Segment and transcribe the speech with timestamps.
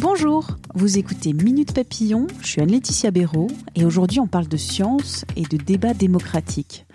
[0.00, 5.24] Bonjour, vous écoutez Minute Papillon, je suis Anne-Laetitia Béraud et aujourd'hui on parle de science
[5.34, 6.86] et de débat démocratique.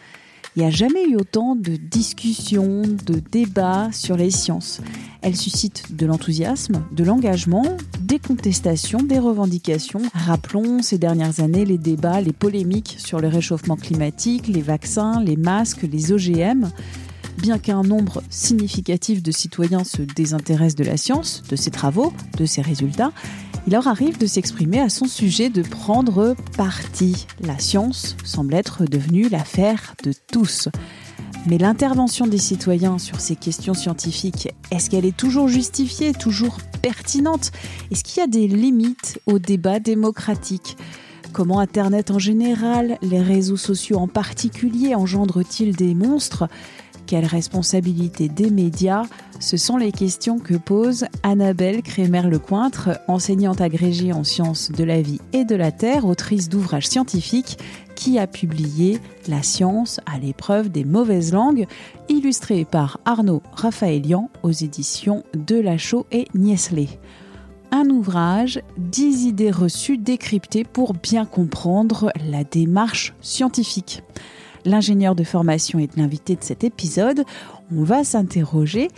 [0.56, 4.80] Il n'y a jamais eu autant de discussions, de débats sur les sciences.
[5.22, 7.66] Elles suscitent de l'enthousiasme, de l'engagement,
[8.00, 10.04] des contestations, des revendications.
[10.14, 15.36] Rappelons ces dernières années les débats, les polémiques sur le réchauffement climatique, les vaccins, les
[15.36, 16.70] masques, les OGM.
[17.38, 22.46] Bien qu'un nombre significatif de citoyens se désintéressent de la science, de ses travaux, de
[22.46, 23.12] ses résultats,
[23.66, 27.28] il leur arrive de s'exprimer à son sujet, de prendre parti.
[27.42, 30.68] La science semble être devenue l'affaire de tous.
[31.48, 37.52] Mais l'intervention des citoyens sur ces questions scientifiques, est-ce qu'elle est toujours justifiée, toujours pertinente?
[37.92, 40.78] Est-ce qu'il y a des limites au débat démocratique?
[41.34, 46.48] Comment Internet en général, les réseaux sociaux en particulier, engendrent-ils des monstres?
[47.22, 49.04] Responsabilité des médias
[49.40, 55.20] Ce sont les questions que pose Annabelle Crémer-Lecointre, enseignante agrégée en sciences de la vie
[55.34, 57.58] et de la terre, autrice d'ouvrages scientifiques,
[57.96, 61.68] qui a publié La science à l'épreuve des mauvaises langues,
[62.10, 66.88] illustré par Arnaud Raphaëlian aux éditions de Lachaud et Niesley.
[67.72, 74.04] Un ouvrage, 10 idées reçues décryptées pour bien comprendre la démarche scientifique
[74.66, 77.24] l'ingénieur de formation est l'invité de cet épisode,
[77.76, 78.90] on va s'interroger,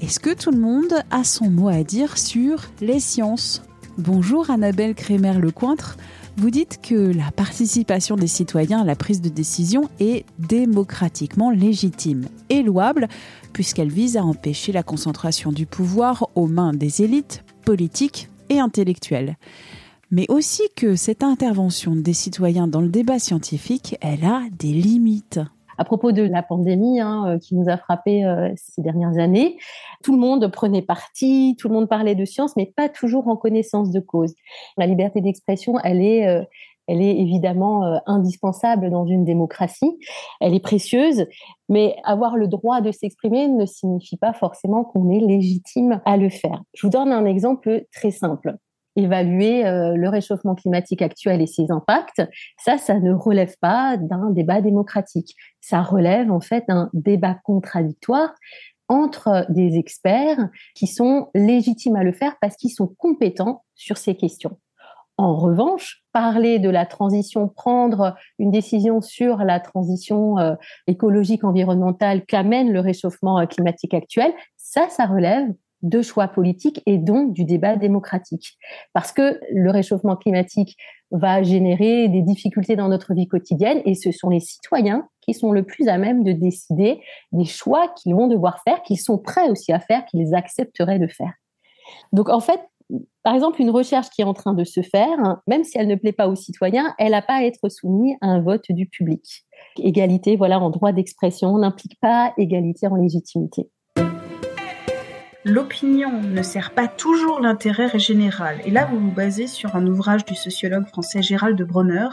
[0.00, 3.62] est-ce que tout le monde a son mot à dire sur les sciences?
[3.98, 5.96] Bonjour Annabelle Crémer-Lecointre.
[6.38, 12.24] Vous dites que la participation des citoyens à la prise de décision est démocratiquement légitime
[12.48, 13.08] et louable
[13.52, 19.36] puisqu'elle vise à empêcher la concentration du pouvoir aux mains des élites politiques et intellectuelles
[20.12, 25.40] mais aussi que cette intervention des citoyens dans le débat scientifique, elle a des limites.
[25.78, 29.56] À propos de la pandémie hein, euh, qui nous a frappé euh, ces dernières années,
[30.04, 33.36] tout le monde prenait parti, tout le monde parlait de science, mais pas toujours en
[33.36, 34.34] connaissance de cause.
[34.76, 36.44] La liberté d'expression, elle est, euh,
[36.88, 39.98] elle est évidemment indispensable dans une démocratie.
[40.40, 41.26] Elle est précieuse,
[41.70, 46.28] mais avoir le droit de s'exprimer ne signifie pas forcément qu'on est légitime à le
[46.28, 46.60] faire.
[46.74, 48.58] Je vous donne un exemple très simple
[48.96, 52.22] évaluer euh, le réchauffement climatique actuel et ses impacts,
[52.58, 55.34] ça, ça ne relève pas d'un débat démocratique.
[55.60, 58.34] Ça relève en fait d'un débat contradictoire
[58.88, 64.16] entre des experts qui sont légitimes à le faire parce qu'ils sont compétents sur ces
[64.16, 64.58] questions.
[65.18, 70.54] En revanche, parler de la transition, prendre une décision sur la transition euh,
[70.86, 75.48] écologique environnementale qu'amène le réchauffement euh, climatique actuel, ça, ça relève
[75.82, 78.56] de choix politiques et donc du débat démocratique.
[78.92, 80.76] Parce que le réchauffement climatique
[81.10, 85.52] va générer des difficultés dans notre vie quotidienne et ce sont les citoyens qui sont
[85.52, 87.00] le plus à même de décider
[87.32, 91.08] des choix qu'ils vont devoir faire, qu'ils sont prêts aussi à faire, qu'ils accepteraient de
[91.08, 91.32] faire.
[92.12, 92.60] Donc en fait,
[93.22, 95.94] par exemple, une recherche qui est en train de se faire, même si elle ne
[95.94, 99.44] plaît pas aux citoyens, elle n'a pas à être soumise à un vote du public.
[99.78, 103.70] Égalité, voilà, en droit d'expression n'implique pas égalité en légitimité
[105.44, 108.60] l'opinion ne sert pas toujours l'intérêt général.
[108.64, 112.08] Et là, vous vous basez sur un ouvrage du sociologue français Gérald de Bronner,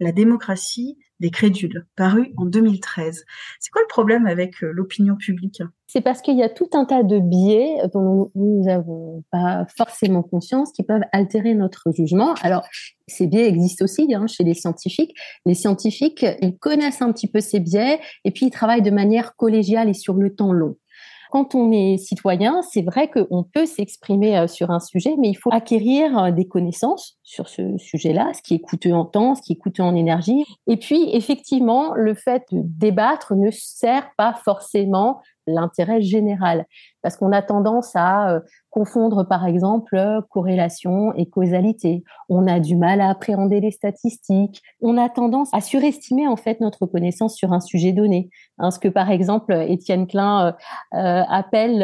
[0.00, 3.24] La démocratie des crédules, paru en 2013.
[3.58, 5.60] C'est quoi le problème avec euh, l'opinion publique?
[5.88, 10.22] C'est parce qu'il y a tout un tas de biais dont nous n'avons pas forcément
[10.22, 12.34] conscience qui peuvent altérer notre jugement.
[12.42, 12.62] Alors,
[13.08, 15.12] ces biais existent aussi hein, chez les scientifiques.
[15.44, 19.34] Les scientifiques, ils connaissent un petit peu ces biais et puis ils travaillent de manière
[19.34, 20.76] collégiale et sur le temps long.
[21.30, 25.34] Quand on est citoyen, c'est vrai qu'on peut s'exprimer euh, sur un sujet, mais il
[25.34, 29.42] faut acquérir euh, des connaissances sur ce sujet-là, ce qui est coûteux en temps, ce
[29.42, 30.44] qui est coûteux en énergie.
[30.66, 36.66] Et puis, effectivement, le fait de débattre ne sert pas forcément l'intérêt général.
[37.02, 38.40] Parce qu'on a tendance à euh,
[38.70, 39.98] confondre, par exemple,
[40.30, 42.04] corrélation et causalité.
[42.28, 44.62] On a du mal à appréhender les statistiques.
[44.80, 48.30] On a tendance à surestimer, en fait, notre connaissance sur un sujet donné.
[48.58, 50.52] Hein, ce que, par exemple, Étienne Klein euh,
[50.98, 51.78] euh, appelle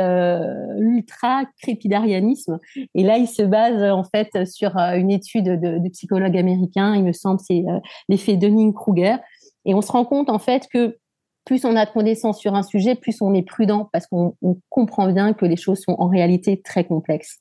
[0.79, 2.59] l'ultra-crépidarianisme.
[2.95, 7.05] Et là, il se base, en fait, sur une étude de, de psychologue américain, il
[7.05, 7.65] me semble, c'est
[8.09, 9.17] l'effet Dunning-Kruger.
[9.65, 10.99] Et on se rend compte, en fait, que
[11.45, 14.37] plus on a de connaissances sur un sujet, plus on est prudent parce qu'on
[14.69, 17.41] comprend bien que les choses sont en réalité très complexes.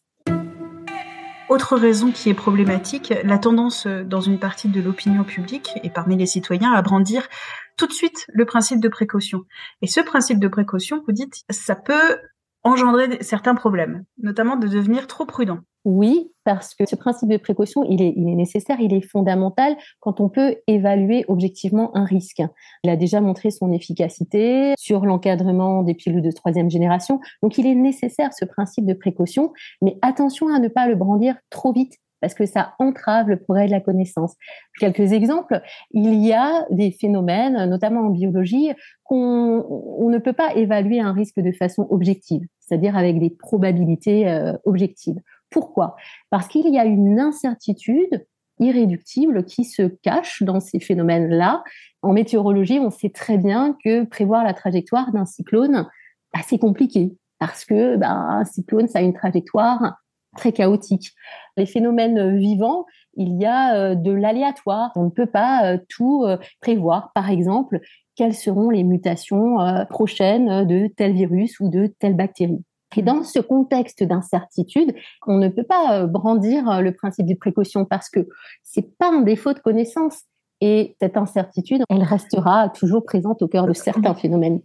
[1.49, 5.89] Autre raison qui est problématique, la tendance euh, dans une partie de l'opinion publique et
[5.89, 7.27] parmi les citoyens à brandir
[7.77, 9.41] tout de suite le principe de précaution.
[9.81, 12.17] Et ce principe de précaution, vous dites, ça peut
[12.63, 15.59] engendrer certains problèmes, notamment de devenir trop prudent.
[15.85, 19.75] Oui, parce que ce principe de précaution, il est, il est nécessaire, il est fondamental
[19.99, 22.41] quand on peut évaluer objectivement un risque.
[22.83, 27.19] Il a déjà montré son efficacité sur l'encadrement des pilules de troisième génération.
[27.41, 29.51] Donc, il est nécessaire ce principe de précaution,
[29.81, 33.65] mais attention à ne pas le brandir trop vite parce que ça entrave le progrès
[33.65, 34.35] de la connaissance.
[34.79, 35.59] Quelques exemples,
[35.91, 38.71] il y a des phénomènes, notamment en biologie,
[39.03, 44.53] qu'on ne peut pas évaluer un risque de façon objective, c'est-à-dire avec des probabilités euh,
[44.63, 45.19] objectives.
[45.53, 45.95] Pourquoi?
[46.31, 48.25] Parce qu'il y a une incertitude
[48.59, 51.63] irréductible qui se cache dans ces phénomènes-là.
[52.01, 55.87] En météorologie, on sait très bien que prévoir la trajectoire d'un cyclone,
[56.33, 59.97] bah, c'est compliqué parce que bah, un cyclone, ça a une trajectoire
[60.35, 61.11] très chaotique.
[61.55, 62.85] Les phénomènes vivants,
[63.15, 64.91] il y a euh, de l'aléatoire.
[64.95, 67.11] On ne peut pas euh, tout euh, prévoir.
[67.13, 67.79] Par exemple,
[68.15, 69.57] quelles seront les mutations
[69.89, 72.63] prochaines de tel virus ou de telle bactérie?
[72.95, 74.93] Et dans ce contexte d'incertitude,
[75.27, 78.27] on ne peut pas euh, brandir euh, le principe de précaution parce que
[78.63, 80.23] c'est pas un défaut de connaissance.
[80.61, 84.61] Et cette incertitude, elle restera toujours présente au cœur de certains phénomènes.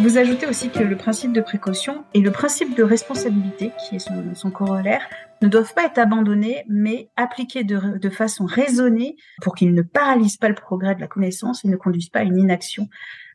[0.00, 4.34] Vous ajoutez aussi que le principe de précaution et le principe de responsabilité, qui est
[4.34, 5.02] son, corollaire,
[5.42, 10.36] ne doivent pas être abandonnés, mais appliqués de, de façon raisonnée pour qu'ils ne paralysent
[10.36, 12.88] pas le progrès de la connaissance et ne conduisent pas à une inaction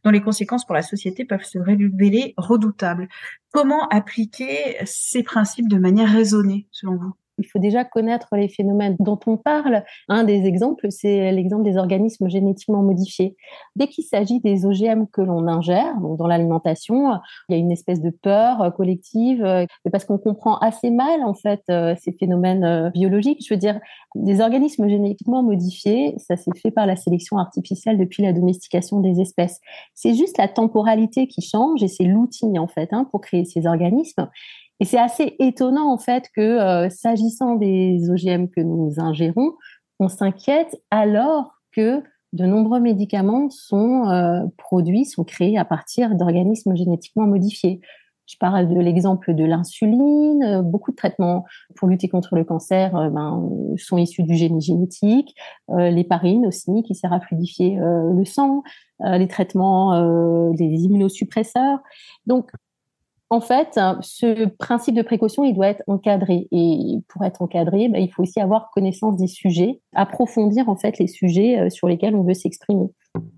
[0.05, 3.09] dont les conséquences pour la société peuvent se révéler redoutables.
[3.51, 7.13] Comment appliquer ces principes de manière raisonnée, selon vous?
[7.37, 9.83] Il faut déjà connaître les phénomènes dont on parle.
[10.09, 13.35] Un des exemples, c'est l'exemple des organismes génétiquement modifiés.
[13.75, 17.11] Dès qu'il s'agit des OGM que l'on ingère, donc dans l'alimentation,
[17.49, 19.43] il y a une espèce de peur collective,
[19.91, 23.45] parce qu'on comprend assez mal en fait euh, ces phénomènes euh, biologiques.
[23.47, 23.79] Je veux dire,
[24.15, 29.19] des organismes génétiquement modifiés, ça s'est fait par la sélection artificielle depuis la domestication des
[29.21, 29.59] espèces.
[29.93, 33.67] C'est juste la temporalité qui change et c'est l'outil en fait hein, pour créer ces
[33.67, 34.29] organismes.
[34.79, 39.53] Et c'est assez étonnant en fait que euh, s'agissant des OGM que nous ingérons,
[39.99, 42.01] on s'inquiète alors que
[42.33, 47.79] de nombreux médicaments sont euh, produits, sont créés à partir d'organismes génétiquement modifiés.
[48.25, 50.61] Je parle de l'exemple de l'insuline.
[50.63, 55.35] Beaucoup de traitements pour lutter contre le cancer euh, ben, sont issus du génie génétique.
[55.69, 58.63] L'héparine aussi, qui sert à fluidifier le sang.
[59.01, 61.79] les traitements des immunosuppresseurs.
[62.25, 62.49] Donc,
[63.29, 66.47] en fait, ce principe de précaution, il doit être encadré.
[66.51, 70.99] Et pour être encadré, bah, il faut aussi avoir connaissance des sujets, approfondir en fait
[70.99, 72.89] les sujets euh, sur lesquels on veut s'exprimer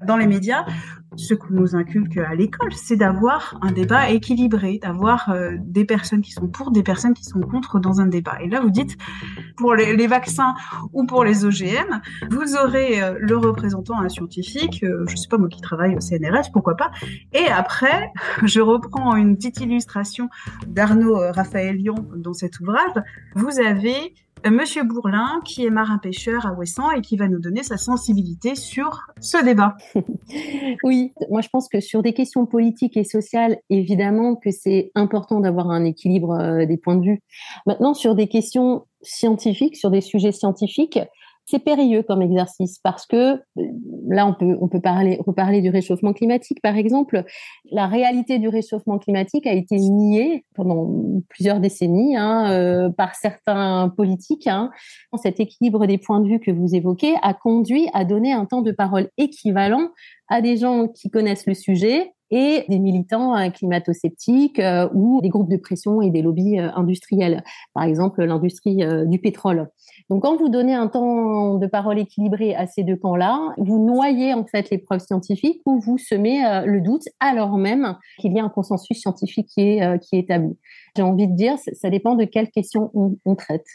[0.06, 0.66] dans les médias,
[1.18, 6.22] ce qu'on nous inculque à l'école, c'est d'avoir un débat équilibré, d'avoir euh, des personnes
[6.22, 8.38] qui sont pour, des personnes qui sont contre dans un débat.
[8.42, 8.98] Et là, vous dites,
[9.58, 10.56] pour les, vaccins
[10.94, 15.38] ou pour les OGM, vous aurez euh, le représentant, un scientifique, euh, je sais pas
[15.38, 16.92] moi qui travaille au CNRS, pourquoi pas.
[17.34, 18.12] Et après,
[18.44, 20.30] je reprends une petite illustration
[20.68, 22.92] d'Arnaud Raphaël Lyon dans cet ouvrage.
[23.36, 27.64] Vous avez euh, Monsieur Bourlin, qui est marin-pêcheur à Ouessant et qui va nous donner
[27.64, 29.76] sa sensibilité sur ce débat.
[30.84, 35.40] oui, moi je pense que sur des questions politiques et sociales, évidemment que c'est important
[35.40, 37.22] d'avoir un équilibre euh, des points de vue.
[37.66, 41.00] Maintenant, sur des questions scientifiques, sur des sujets scientifiques,
[41.46, 43.40] c'est périlleux comme exercice parce que
[44.08, 47.24] là, on peut, on peut parler, reparler du réchauffement climatique, par exemple.
[47.72, 50.92] La réalité du réchauffement climatique a été niée pendant
[51.30, 54.48] plusieurs décennies hein, euh, par certains politiques.
[54.48, 54.72] Hein.
[55.22, 58.62] Cet équilibre des points de vue que vous évoquez a conduit à donner un temps
[58.64, 59.90] de parole équivalent
[60.28, 65.30] à des gens qui connaissent le sujet et des militants euh, climato-sceptiques euh, ou des
[65.30, 69.70] groupes de pression et des lobbies euh, industriels, par exemple l'industrie du pétrole.
[70.10, 74.34] Donc quand vous donnez un temps de parole équilibré à ces deux camps-là, vous noyez
[74.34, 78.44] en fait les preuves scientifiques ou vous semez le doute alors même qu'il y a
[78.44, 80.58] un consensus scientifique qui est, qui est établi.
[80.96, 83.66] J'ai envie de dire, ça dépend de quelles questions on, on traite.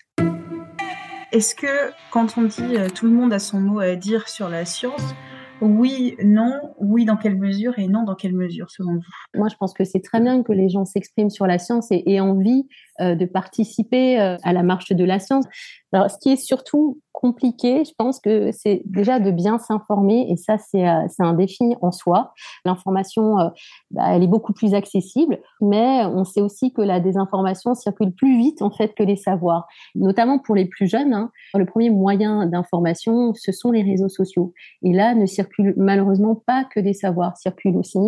[1.33, 4.65] Est-ce que quand on dit tout le monde a son mot à dire sur la
[4.65, 5.15] science,
[5.61, 9.03] oui, non, oui, dans quelle mesure et non, dans quelle mesure, selon vous?
[9.35, 12.03] Moi, je pense que c'est très bien que les gens s'expriment sur la science et
[12.07, 12.67] aient envie
[13.01, 15.45] de participer euh, à la marche de la science.
[15.93, 20.37] Alors, ce qui est surtout compliqué, je pense que c'est déjà de bien s'informer et
[20.37, 22.33] ça, c'est euh, un défi en soi.
[22.65, 23.49] L'information, euh,
[23.91, 28.39] bah, elle est beaucoup plus accessible, mais on sait aussi que la désinformation circule plus
[28.39, 31.13] vite en fait que les savoirs, notamment pour les plus jeunes.
[31.13, 31.31] Hein.
[31.55, 34.55] Le premier moyen d'information, ce sont les réseaux sociaux.
[34.83, 37.99] Et là, ne circulent malheureusement pas que des savoirs, circulent aussi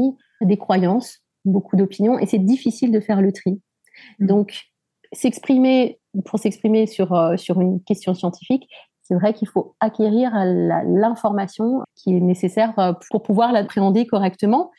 [0.40, 3.60] des croyances, beaucoup d'opinions, et c'est difficile de faire le tri.
[4.20, 4.26] Mmh.
[4.26, 4.71] Donc,
[5.12, 8.68] s'exprimer pour s'exprimer sur euh, sur une question scientifique,
[9.02, 14.70] c'est vrai qu'il faut acquérir l'information qui est nécessaire euh, pour pouvoir l'appréhender correctement.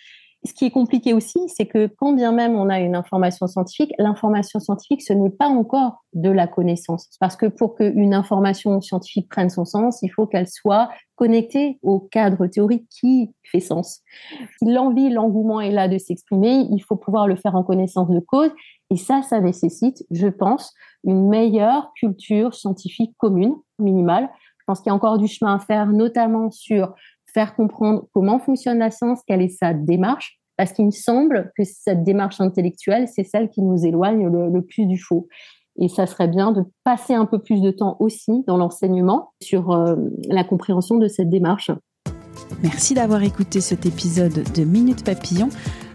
[0.45, 3.93] Ce qui est compliqué aussi, c'est que quand bien même on a une information scientifique,
[3.97, 7.09] l'information scientifique, ce n'est pas encore de la connaissance.
[7.21, 12.01] Parce que pour qu'une information scientifique prenne son sens, il faut qu'elle soit connectée au
[12.01, 14.01] cadre théorique qui fait sens.
[14.59, 18.19] Si l'envie, l'engouement est là de s'exprimer, il faut pouvoir le faire en connaissance de
[18.19, 18.51] cause.
[18.89, 20.73] Et ça, ça nécessite, je pense,
[21.03, 24.29] une meilleure culture scientifique commune, minimale.
[24.59, 26.93] Je pense qu'il y a encore du chemin à faire, notamment sur
[27.33, 31.63] faire comprendre comment fonctionne la science, quelle est sa démarche, parce qu'il me semble que
[31.63, 35.27] cette démarche intellectuelle, c'est celle qui nous éloigne le, plus du faux.
[35.79, 39.71] Et ça serait bien de passer un peu plus de temps aussi dans l'enseignement sur
[39.71, 39.95] euh,
[40.29, 41.71] la compréhension de cette démarche.
[42.61, 45.49] Merci d'avoir écouté cet épisode de Minute Papillon,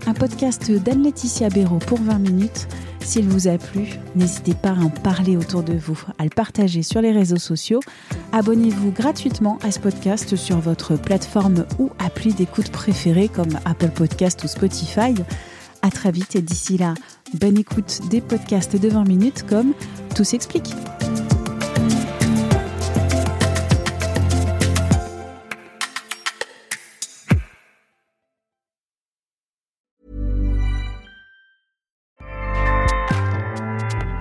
[0.06, 2.68] un podcast d'Anne-Laetitia Béraud pour 20 minutes.
[3.00, 6.82] S'il vous a plu, n'hésitez pas à en parler autour de vous, à le partager
[6.82, 7.80] sur les réseaux sociaux.
[8.32, 14.44] Abonnez-vous gratuitement à ce podcast sur votre plateforme ou appli d'écoute préférée comme Apple Podcast
[14.44, 15.14] ou Spotify.
[15.82, 16.94] À très vite et d'ici là,
[17.34, 19.72] bonne écoute des podcasts de 20 minutes comme
[20.14, 20.74] Tout s'explique.